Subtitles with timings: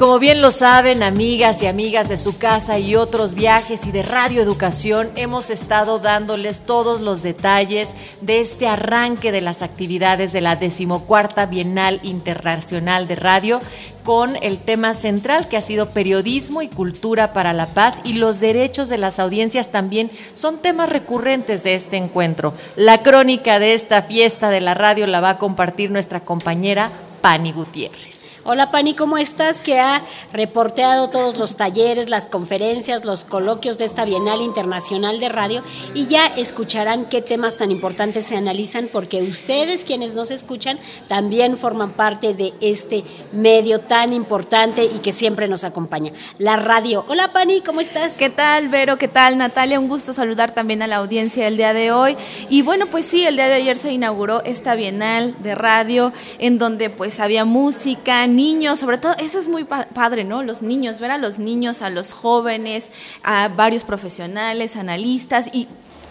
[0.00, 4.04] Como bien lo saben, amigas y amigas de su casa y otros viajes y de
[4.04, 10.40] Radio Educación, hemos estado dándoles todos los detalles de este arranque de las actividades de
[10.40, 13.60] la decimocuarta Bienal Internacional de Radio
[14.04, 18.38] con el tema central que ha sido periodismo y cultura para la paz y los
[18.38, 22.54] derechos de las audiencias también son temas recurrentes de este encuentro.
[22.76, 27.50] La crónica de esta fiesta de la radio la va a compartir nuestra compañera Pani
[27.50, 28.37] Gutiérrez.
[28.44, 29.60] Hola Pani, ¿cómo estás?
[29.60, 30.02] Que ha
[30.32, 36.06] reporteado todos los talleres, las conferencias, los coloquios de esta Bienal Internacional de Radio y
[36.06, 41.90] ya escucharán qué temas tan importantes se analizan porque ustedes quienes nos escuchan también forman
[41.90, 47.04] parte de este medio tan importante y que siempre nos acompaña, la radio.
[47.08, 48.16] Hola Pani, ¿cómo estás?
[48.18, 48.98] ¿Qué tal Vero?
[48.98, 49.80] ¿Qué tal Natalia?
[49.80, 52.16] Un gusto saludar también a la audiencia del día de hoy.
[52.48, 56.58] Y bueno, pues sí, el día de ayer se inauguró esta Bienal de Radio en
[56.58, 60.42] donde pues había música, niños, sobre todo, eso es muy padre, ¿no?
[60.44, 62.90] Los niños, ver a los niños, a los jóvenes,
[63.24, 65.66] a varios profesionales, analistas y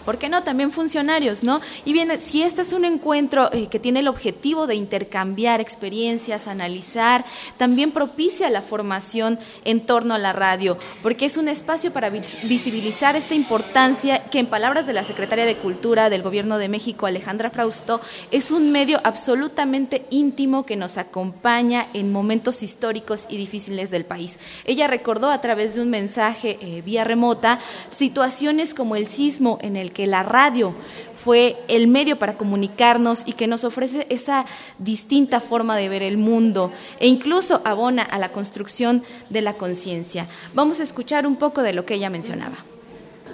[0.08, 0.42] ¿por qué no?
[0.42, 1.60] También funcionarios, ¿no?
[1.84, 6.48] Y bien, si este es un encuentro eh, que tiene el objetivo de intercambiar experiencias,
[6.48, 7.26] analizar,
[7.58, 13.16] también propicia la formación en torno a la radio, porque es un espacio para visibilizar
[13.16, 17.50] esta importancia que en palabras de la Secretaria de Cultura del Gobierno de México, Alejandra
[17.50, 18.00] Frausto,
[18.30, 24.38] es un medio absolutamente íntimo que nos acompaña en momentos históricos y difíciles del país.
[24.64, 27.58] Ella recordó a través de un mensaje eh, vía remota
[27.90, 30.76] situaciones como el sismo en el que que la radio
[31.24, 34.46] fue el medio para comunicarnos y que nos ofrece esa
[34.78, 40.28] distinta forma de ver el mundo e incluso abona a la construcción de la conciencia.
[40.54, 42.58] Vamos a escuchar un poco de lo que ella mencionaba.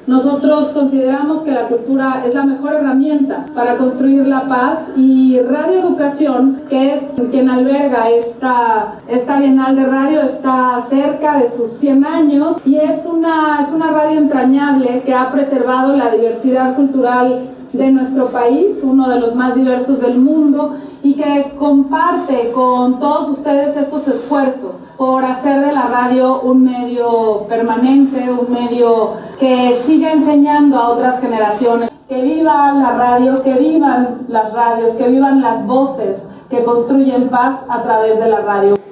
[0.07, 5.81] Nosotros consideramos que la cultura es la mejor herramienta para construir la paz y Radio
[5.81, 12.05] Educación, que es quien alberga esta, esta Bienal de Radio, está cerca de sus 100
[12.05, 17.91] años y es una, es una radio entrañable que ha preservado la diversidad cultural de
[17.91, 23.75] nuestro país, uno de los más diversos del mundo, y que comparte con todos ustedes
[23.75, 30.79] estos esfuerzos por hacer de la radio un medio permanente, un medio que siga enseñando
[30.79, 31.91] a otras generaciones.
[32.09, 37.65] Que viva la radio, que vivan las radios, que vivan las voces que construyen paz
[37.69, 38.84] a través de la radio.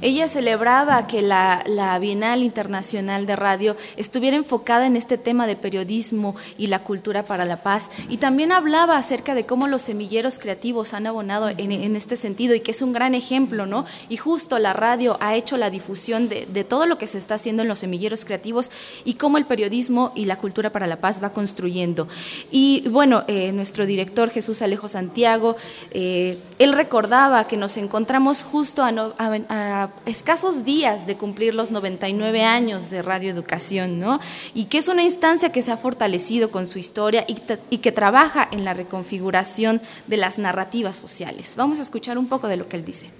[0.00, 1.64] Ella celebraba que la,
[2.00, 7.44] Bienal Internacional de Radio estuviera enfocada en este tema de periodismo y la cultura para
[7.44, 12.16] la paz y también hablaba acerca de cómo los semilleros creativos han abonado en, este
[12.16, 13.84] sentido y que es un gran ejemplo, ¿no?
[14.08, 17.62] Y justo la radio ha hecho la difusión de, todo lo que se está haciendo
[17.62, 18.70] en los semilleros creativos
[19.04, 22.08] y cómo el periodismo y la cultura para la paz va construyendo.
[22.50, 25.56] Y bueno, eh, nuestro director Jesús Alejo Santiago,
[25.90, 32.90] eh, él recordaba que nos encontramos justo a escasos días de cumplir los 99 años
[32.90, 34.20] de Radio Educación, ¿no?
[34.54, 37.36] Y que es una instancia que se ha fortalecido con su historia y,
[37.70, 41.54] y que trabaja en la reconfiguración de las narrativas sociales.
[41.56, 43.10] Vamos a escuchar un poco de lo que él dice.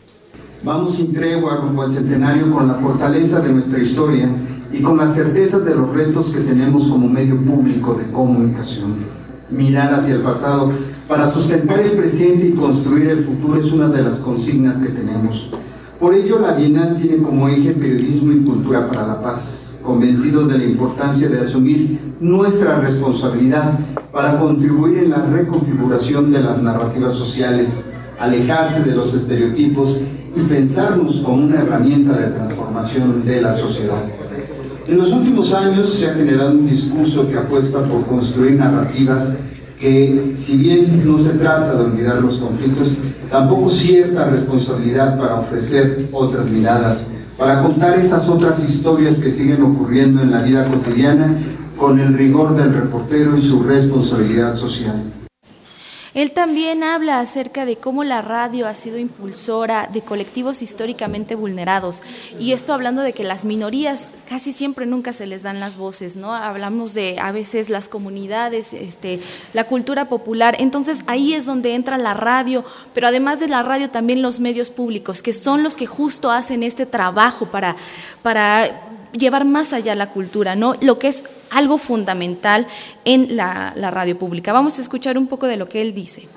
[0.62, 4.28] Vamos sin tregua rumbo al centenario con la fortaleza de nuestra historia
[4.72, 8.96] y con la certeza de los retos que tenemos como medio público de comunicación.
[9.50, 10.72] Mirar hacia el pasado
[11.06, 15.48] para sustentar el presente y construir el futuro es una de las consignas que tenemos.
[15.98, 20.58] Por ello, la Bienal tiene como eje periodismo y cultura para la paz, convencidos de
[20.58, 23.80] la importancia de asumir nuestra responsabilidad
[24.12, 27.84] para contribuir en la reconfiguración de las narrativas sociales,
[28.20, 29.98] alejarse de los estereotipos
[30.36, 34.04] y pensarnos como una herramienta de transformación de la sociedad.
[34.86, 39.32] En los últimos años se ha generado un discurso que apuesta por construir narrativas
[39.78, 42.96] que si bien no se trata de olvidar los conflictos,
[43.30, 47.04] tampoco cierta responsabilidad para ofrecer otras miradas,
[47.36, 51.36] para contar esas otras historias que siguen ocurriendo en la vida cotidiana
[51.76, 55.02] con el rigor del reportero y su responsabilidad social.
[56.18, 62.02] Él también habla acerca de cómo la radio ha sido impulsora de colectivos históricamente vulnerados.
[62.40, 66.16] Y esto hablando de que las minorías casi siempre nunca se les dan las voces,
[66.16, 66.34] ¿no?
[66.34, 69.20] Hablamos de a veces las comunidades, este,
[69.52, 70.56] la cultura popular.
[70.58, 72.64] Entonces ahí es donde entra la radio,
[72.94, 76.64] pero además de la radio también los medios públicos, que son los que justo hacen
[76.64, 77.76] este trabajo para,
[78.22, 78.68] para
[79.12, 80.74] llevar más allá la cultura, ¿no?
[80.80, 82.66] Lo que es algo fundamental
[83.04, 84.52] en la, radio pública.
[84.52, 86.28] Vamos a escuchar un poco de lo que él dice.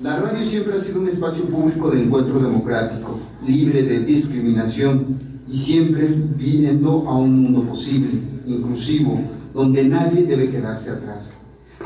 [0.00, 5.18] La radio siempre ha sido un espacio público de encuentro democrático, libre de discriminación
[5.48, 8.10] y siempre viendo a un mundo posible,
[8.46, 9.20] inclusivo,
[9.54, 11.34] donde nadie debe quedarse atrás.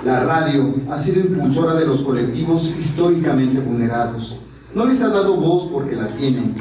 [0.05, 4.37] La radio ha sido impulsora de los colectivos históricamente vulnerados.
[4.75, 6.55] No les ha dado voz porque la tienen,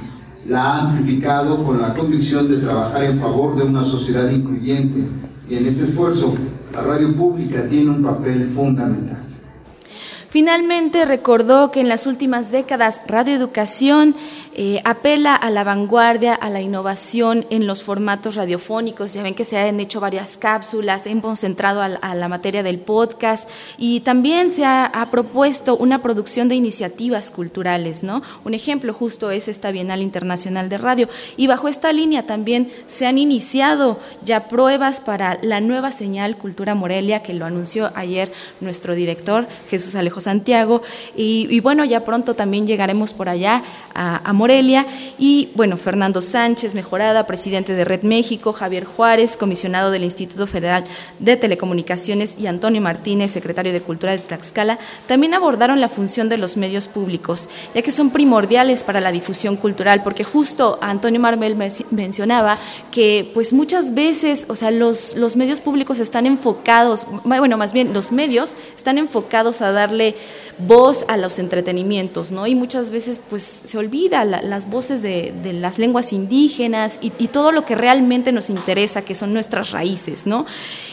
[0.48, 5.08] la ha amplificado con la convicción de trabajar en favor de una sociedad incluyente
[5.50, 6.36] y en este esfuerzo
[6.74, 9.25] la radio pública tiene un papel fundamental.
[10.36, 14.18] Finalmente recordó que en las últimas décadas radioeducación
[14.58, 19.14] eh, apela a la vanguardia, a la innovación en los formatos radiofónicos.
[19.14, 23.50] Ya ven que se han hecho varias cápsulas, hemos centrado a, la materia del podcast
[23.78, 28.22] y también se ha, propuesto una producción de iniciativas culturales, ¿no?
[28.44, 31.10] Un ejemplo justo es esta Bienal Internacional de Radio.
[31.38, 36.76] Y bajo esta línea también se han iniciado ya pruebas para la nueva señal Cultura
[36.76, 40.82] Morelia, que lo anunció ayer nuestro director, Jesús Alejo Santiago.
[41.16, 43.64] Y, bueno, ya pronto también llegaremos por allá
[43.94, 44.86] a, Morelia,
[45.18, 50.84] y bueno, Fernando Sánchez, mejorada, presidente de Red México, Javier Juárez, comisionado del Instituto Federal
[51.20, 54.78] de Telecomunicaciones, y Antonio Martínez, secretario de Cultura de Tlaxcala,
[55.08, 59.56] también abordaron la función de los medios públicos, ya que son primordiales para la difusión
[59.56, 61.56] cultural, porque justo Antonio Marmel
[61.92, 62.58] mencionaba
[62.92, 67.94] que pues muchas veces, o sea, los, los medios públicos están enfocados, bueno, más bien
[67.94, 70.05] los medios están enfocados a darle
[70.58, 72.48] voz a los entretenimientos, ¿no?
[72.48, 77.66] Y muchas veces pues se olvida las voces de, las lenguas indígenas y, todo lo
[77.66, 80.46] que realmente nos interesa, que son nuestras raíces, ¿no?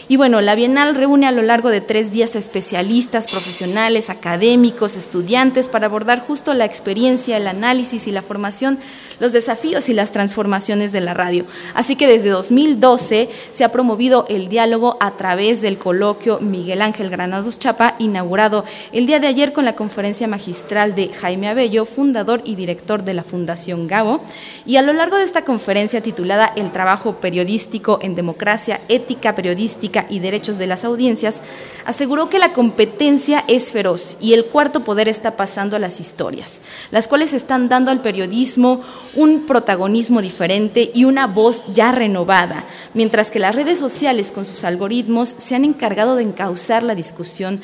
[0.09, 5.69] Y bueno, la Bienal reúne a lo largo de tres días especialistas, profesionales, académicos, estudiantes,
[5.69, 8.79] para abordar justo la experiencia, el análisis y la formación,
[9.19, 11.45] los desafíos y las transformaciones de la radio.
[11.73, 17.09] Así que desde 2012 se ha promovido el diálogo a través del coloquio Miguel Ángel
[17.09, 22.41] Granados Chapa, inaugurado el día de ayer con la conferencia magistral de Jaime Abello, fundador
[22.45, 24.21] y director de la Fundación Gabo.
[24.65, 30.05] Y a lo largo de esta conferencia titulada El trabajo periodístico en democracia, ética periodística,
[30.09, 31.41] y derechos de las audiencias,
[31.85, 36.61] aseguró que la competencia es feroz y el cuarto poder está pasando a las historias,
[36.91, 38.81] las cuales están dando al periodismo
[39.15, 42.63] un protagonismo diferente y una voz ya renovada,
[42.93, 47.61] mientras que las redes sociales con sus algoritmos se han encargado de encauzar la discusión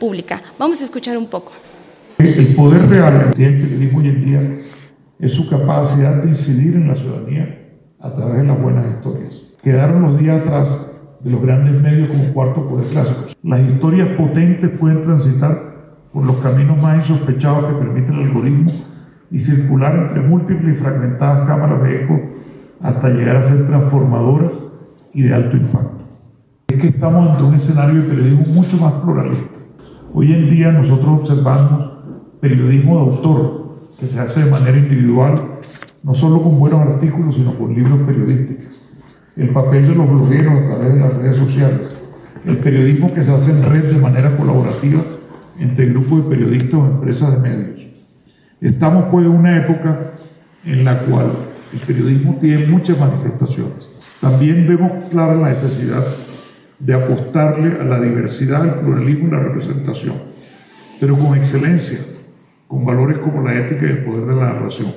[0.00, 0.40] pública.
[0.58, 1.52] Vamos a escuchar un poco.
[2.18, 4.58] El poder real que tiene el periodismo hoy en día
[5.20, 7.68] es su capacidad de incidir en la ciudadanía
[8.00, 9.42] a través de las buenas historias.
[9.62, 13.26] Quedaron los días atrás de los grandes medios como cuarto poder clásico.
[13.42, 15.70] Las historias potentes pueden transitar
[16.12, 18.72] por los caminos más insospechados que permite el algoritmo
[19.30, 22.20] y circular entre múltiples y fragmentadas cámaras de eco
[22.82, 24.50] hasta llegar a ser transformadoras
[25.12, 26.04] y de alto impacto.
[26.68, 29.59] Es que estamos ante un escenario de periodismo mucho más pluralista.
[30.12, 31.92] Hoy en día nosotros observamos
[32.40, 35.40] periodismo de autor que se hace de manera individual,
[36.02, 38.80] no solo con buenos artículos, sino con libros periodísticos
[39.36, 41.98] el papel de los blogueros a través de las redes sociales,
[42.44, 45.00] el periodismo que se hace en red de manera colaborativa
[45.58, 47.80] entre grupos de periodistas o empresas de medios.
[48.60, 50.12] Estamos pues en una época
[50.64, 51.32] en la cual
[51.72, 53.88] el periodismo tiene muchas manifestaciones.
[54.20, 56.04] También vemos clara la necesidad
[56.80, 60.16] de apostarle a la diversidad, el pluralismo y la representación,
[60.98, 61.98] pero con excelencia,
[62.66, 64.88] con valores como la ética y el poder de la narración.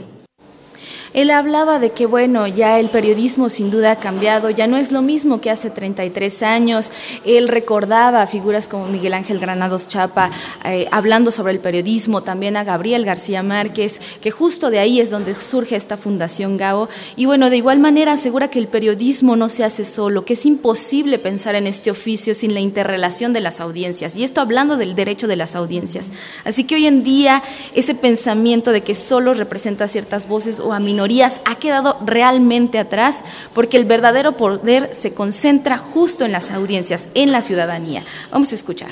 [1.13, 4.92] Él hablaba de que, bueno, ya el periodismo sin duda ha cambiado, ya no es
[4.92, 6.92] lo mismo que hace 33 años.
[7.24, 10.31] Él recordaba a figuras como Miguel Ángel Granados Chapa
[10.65, 15.12] eh, hablando sobre el periodismo, también a Gabriel García Márquez, que justo de ahí es
[15.12, 16.89] donde surge esta Fundación Gao.
[17.15, 20.48] Y bueno, de igual manera asegura que el periodismo no se hace solo, que es
[20.48, 24.15] imposible pensar en este oficio sin la interrelación de las audiencias.
[24.15, 26.12] Y esto hablando del derecho de las audiencias.
[26.43, 27.43] Así que hoy en día
[27.75, 33.24] ese pensamiento de que solo representa ciertas voces o a minorías ha quedado realmente atrás
[33.53, 38.03] porque el verdadero poder se concentra justo en las audiencias, en la ciudadanía.
[38.31, 38.91] Vamos a escuchar.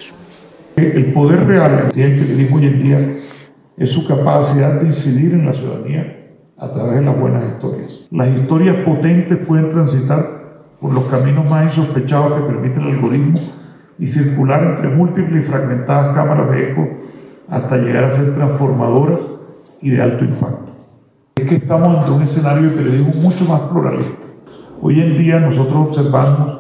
[0.76, 3.18] El poder real que tiene el periodismo hoy en día
[3.78, 6.18] es su capacidad de incidir en la ciudadanía
[6.58, 8.02] a través de las buenas historias.
[8.12, 10.42] Las historias potentes pueden transitar
[10.82, 13.40] por los caminos más insospechados que permite el algoritmo
[14.00, 16.88] y circular entre múltiples y fragmentadas cámaras de eco
[17.48, 19.20] hasta llegar a ser transformadoras
[19.82, 20.61] y de alto impacto
[21.52, 24.24] que estamos ante un escenario de periodismo mucho más pluralista.
[24.82, 26.58] Hoy en día nosotros observamos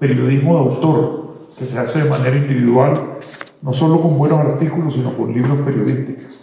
[0.00, 2.94] periodismo de autor, que se hace de manera individual,
[3.62, 6.40] no solo con buenos artículos, sino con libros periodísticos.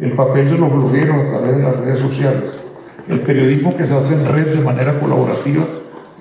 [0.00, 2.60] El papel de los blogueros a través de las redes sociales.
[3.08, 5.62] El periodismo que se hace en red de manera colaborativa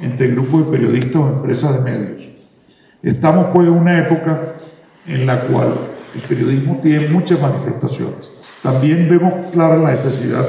[0.03, 2.21] entre grupos de periodistas o empresas de medios.
[3.01, 4.41] Estamos pues en una época
[5.07, 5.73] en la cual
[6.13, 8.29] el periodismo tiene muchas manifestaciones.
[8.61, 10.45] También vemos clara la necesidad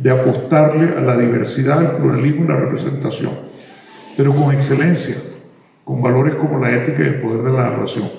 [0.00, 3.32] de apostarle a la diversidad, el pluralismo y la representación,
[4.16, 5.16] pero con excelencia,
[5.84, 8.10] con valores como la ética y el poder de la narración.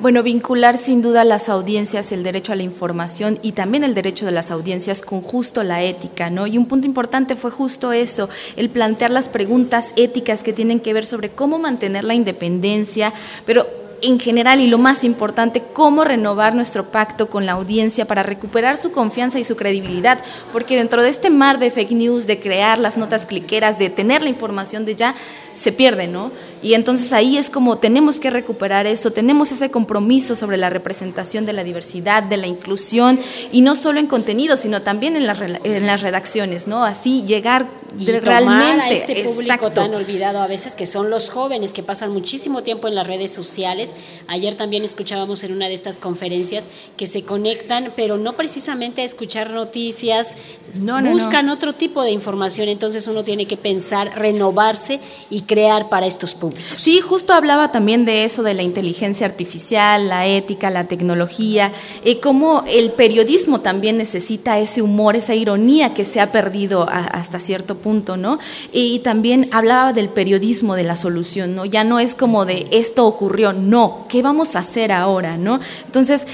[0.00, 4.26] Bueno, vincular sin duda las audiencias, el derecho a la información y también el derecho
[4.26, 6.46] de las audiencias con justo la ética, ¿no?
[6.46, 10.92] Y un punto importante fue justo eso, el plantear las preguntas éticas que tienen que
[10.92, 13.12] ver sobre cómo mantener la independencia,
[13.44, 13.66] pero
[14.02, 18.76] en general y lo más importante, cómo renovar nuestro pacto con la audiencia para recuperar
[18.76, 20.18] su confianza y su credibilidad,
[20.52, 24.22] porque dentro de este mar de fake news, de crear las notas cliqueras, de tener
[24.22, 25.14] la información de ya,
[25.54, 26.30] se pierde, ¿no?
[26.62, 31.46] Y entonces ahí es como tenemos que recuperar eso, tenemos ese compromiso sobre la representación
[31.46, 33.18] de la diversidad, de la inclusión,
[33.52, 35.28] y no solo en contenido, sino también en,
[35.64, 36.84] en las redacciones, ¿no?
[36.84, 37.66] Así llegar
[37.98, 42.12] y realmente a este público tan olvidado a veces que son los jóvenes que pasan
[42.12, 43.87] muchísimo tiempo en las redes sociales.
[44.26, 46.66] Ayer también escuchábamos en una de estas conferencias
[46.96, 50.34] que se conectan, pero no precisamente a escuchar noticias,
[50.80, 56.06] no, buscan otro tipo de información, entonces uno tiene que pensar, renovarse y crear para
[56.06, 56.74] estos públicos.
[56.76, 61.72] Sí, justo hablaba también de eso, de la inteligencia artificial, la ética, la tecnología,
[62.04, 67.38] y cómo el periodismo también necesita ese humor, esa ironía que se ha perdido hasta
[67.38, 68.38] cierto punto, ¿no?
[68.72, 71.64] Y también hablaba del periodismo de la solución, ¿no?
[71.64, 73.77] Ya no es como de esto ocurrió, no,
[74.08, 75.60] ¿qué vamos a hacer ahora, ¿no?
[75.86, 76.26] Entonces,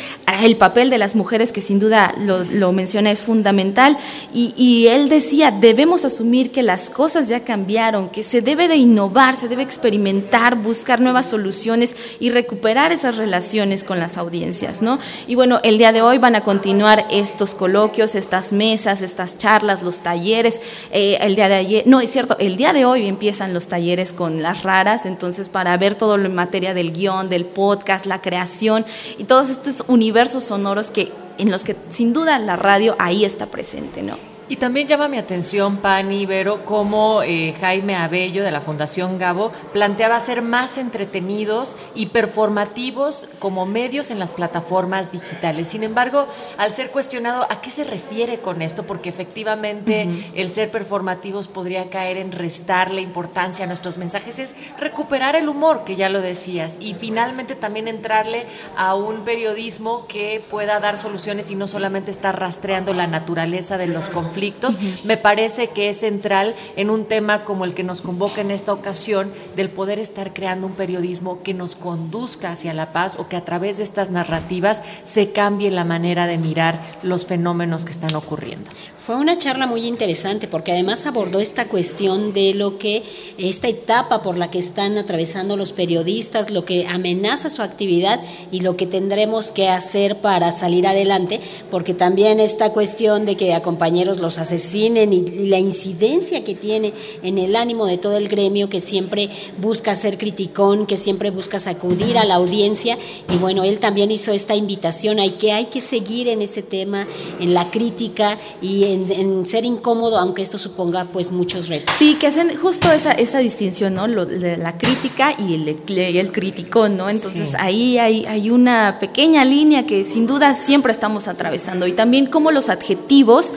[0.42, 3.96] el papel de las mujeres, que sin duda lo, menciona, es fundamental,
[4.32, 8.76] y, y él decía, debemos asumir que las cosas ya cambiaron, que se debe de
[8.76, 14.98] innovar, se debe experimentar, buscar nuevas soluciones y recuperar esas relaciones con las audiencias, ¿no?
[15.26, 19.82] Y bueno, el día de hoy van a continuar estos coloquios, estas mesas, estas charlas,
[19.82, 20.60] los talleres,
[20.90, 24.12] eh, el día de ayer, no, es cierto, el día de hoy empiezan los talleres
[24.12, 28.23] con las raras, entonces para ver todo lo en materia del guion, del podcast, la
[28.23, 28.85] creación
[29.19, 33.47] y todos estos universos sonoros que en los que sin duda la radio ahí está
[33.47, 34.34] presente, ¿no?
[34.46, 39.52] Y también llama mi atención, Pani Vero, cómo eh, Jaime Abello de la Fundación Gabo
[39.72, 45.68] planteaba ser más entretenidos y performativos como medios en las plataformas digitales.
[45.68, 46.26] Sin embargo,
[46.58, 51.88] al ser cuestionado a qué se refiere con esto, porque efectivamente el ser performativos podría
[51.88, 56.76] caer en restarle importancia a nuestros mensajes, es recuperar el humor, que ya lo decías,
[56.80, 58.44] y finalmente también entrarle
[58.76, 63.86] a un periodismo que pueda dar soluciones y no solamente estar rastreando la naturaleza de
[63.86, 68.00] los conflictos conflictos, me parece que es central en un tema como el que nos
[68.00, 72.93] convoca en esta ocasión, del poder estar creando un periodismo que nos conduzca hacia la
[72.93, 77.26] paz o que a través de estas narrativas se cambie la manera de mirar los
[77.26, 78.69] fenómenos que están ocurriendo.
[79.05, 83.03] Fue una charla muy interesante porque además abordó esta cuestión de lo que
[83.37, 88.61] esta etapa por la que están atravesando los periodistas, lo que amenaza su actividad y
[88.61, 93.61] lo que tendremos que hacer para salir adelante, porque también esta cuestión de que a
[93.61, 98.69] compañeros los asesinen y, la incidencia que tiene en el ánimo de todo el gremio
[98.69, 102.99] que siempre busca ser criticón, que siempre busca sacudir a la audiencia
[103.33, 107.07] y bueno, él también hizo esta invitación a que hay que seguir en ese tema,
[107.40, 111.95] en la crítica y en en, ser incómodo, aunque esto suponga pues muchos retos.
[111.99, 114.07] Sí, que hacen justo esa, esa distinción, ¿no?
[114.07, 117.09] Lo, de la crítica y el, el crítico, ¿no?
[117.09, 122.26] Entonces ahí hay, hay una pequeña línea que sin duda siempre estamos atravesando y también
[122.26, 123.54] como los adjetivos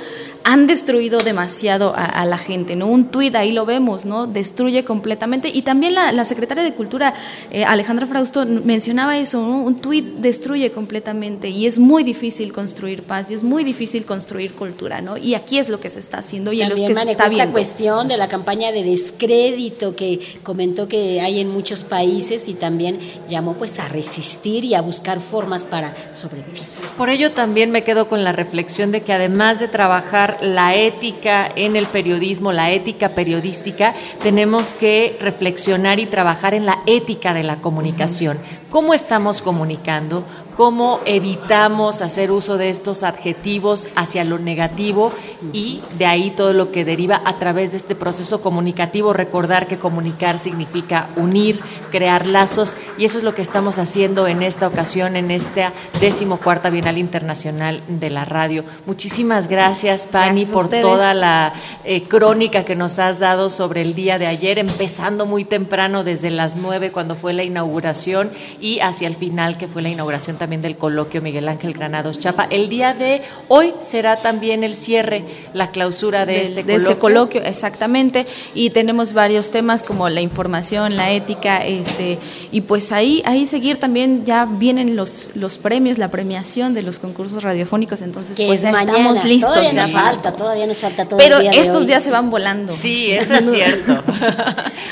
[0.47, 2.87] han destruido demasiado a, la gente, ¿no?
[2.87, 4.27] Un tuit, ahí lo vemos, ¿no?
[4.27, 5.49] Destruye completamente.
[5.53, 7.13] Y también la, secretaria de Cultura,
[7.51, 9.61] eh, Alejandra Frausto, mencionaba eso, ¿no?
[9.61, 14.53] Un tuit destruye completamente y es muy difícil construir paz y es muy difícil construir
[14.53, 15.17] cultura, ¿no?
[15.17, 17.43] Y aquí es lo que se está haciendo y también lo que se está viendo.
[17.43, 22.53] esta cuestión de la campaña de descrédito que comentó que hay en muchos países y
[22.53, 26.63] también llamó pues a resistir y a buscar formas para sobrevivir.
[26.97, 31.51] Por ello también me quedo con la reflexión de que además de trabajar la ética
[31.55, 37.43] en el periodismo, la ética periodística, tenemos que reflexionar y trabajar en la ética de
[37.43, 38.37] la comunicación.
[38.69, 40.23] ¿Cómo estamos comunicando?
[40.57, 45.13] cómo evitamos hacer uso de estos adjetivos hacia lo negativo
[45.53, 49.13] y de ahí todo lo que deriva a través de este proceso comunicativo.
[49.13, 51.59] Recordar que comunicar significa unir,
[51.91, 56.71] crear lazos y eso es lo que estamos haciendo en esta ocasión, en esta decimocuarta
[56.71, 58.63] Bienal Internacional de la Radio.
[58.87, 61.53] Muchísimas gracias, Pani, por toda la
[61.85, 66.31] eh, crónica que nos has dado sobre el día de ayer, empezando muy temprano desde
[66.31, 70.61] las nueve cuando fue la inauguración y hacia el final que fue la inauguración también
[70.61, 72.47] del coloquio Miguel Ángel Granados Chapa.
[72.49, 75.23] El día de hoy será también el cierre,
[75.53, 77.43] la clausura de, este, de este coloquio.
[77.43, 78.25] exactamente.
[78.53, 82.17] Y tenemos varios temas como la información, la ética, este,
[82.51, 86.99] y pues ahí, ahí seguir también ya vienen los, los premios, la premiación de los
[86.99, 89.53] concursos radiofónicos, entonces pues ya estamos listos.
[89.53, 92.73] Todavía nos falta, todavía nos falta todo Pero estos días se van volando.
[92.73, 94.03] Sí, eso es cierto.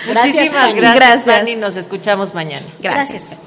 [0.08, 1.24] Muchísimas gracias, gracias.
[1.26, 2.66] Fanny, nos escuchamos mañana.
[2.80, 3.40] gracias.